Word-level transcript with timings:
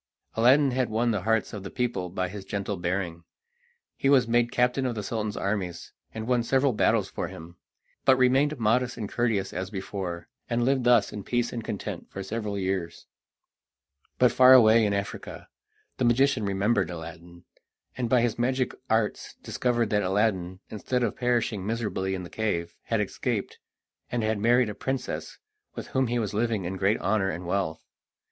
Aladdin 0.33 0.71
had 0.71 0.89
won 0.89 1.11
the 1.11 1.21
hearts 1.21 1.53
of 1.53 1.61
the 1.61 1.69
people 1.69 2.09
by 2.09 2.27
his 2.27 2.43
gentle 2.43 2.75
bearing. 2.75 3.23
He 3.95 4.09
was 4.09 4.27
made 4.27 4.51
captain 4.51 4.87
of 4.87 4.95
the 4.95 5.03
Sultan's 5.03 5.37
armies, 5.37 5.93
and 6.11 6.25
won 6.25 6.41
several 6.41 6.73
battles 6.73 7.07
for 7.07 7.27
him, 7.27 7.57
but 8.03 8.15
remained 8.17 8.57
modest 8.59 8.97
and 8.97 9.07
courteous 9.07 9.53
as 9.53 9.69
before, 9.69 10.27
and 10.49 10.65
lived 10.65 10.85
thus 10.85 11.13
in 11.13 11.23
peace 11.23 11.53
and 11.53 11.63
content 11.63 12.09
for 12.09 12.23
several 12.23 12.57
years. 12.57 13.05
But 14.17 14.31
far 14.31 14.53
away 14.53 14.87
in 14.87 14.93
Africa 14.95 15.47
the 15.97 16.05
magician 16.05 16.45
remembered 16.45 16.89
Aladdin, 16.89 17.43
and 17.95 18.09
by 18.09 18.21
his 18.21 18.39
magic 18.39 18.73
arts 18.89 19.35
discovered 19.43 19.91
that 19.91 20.01
Aladdin, 20.01 20.61
instead 20.71 21.03
of 21.03 21.15
perishing 21.15 21.63
miserably 21.63 22.15
in 22.15 22.23
the 22.23 22.31
cave, 22.31 22.73
had 22.85 23.01
escaped, 23.01 23.59
and 24.11 24.23
had 24.23 24.39
married 24.39 24.69
a 24.69 24.73
princess, 24.73 25.37
with 25.75 25.89
whom 25.89 26.07
he 26.07 26.17
was 26.17 26.33
living 26.33 26.65
in 26.65 26.75
great 26.77 26.99
honour 27.01 27.29
and 27.29 27.45
wealth. 27.45 27.85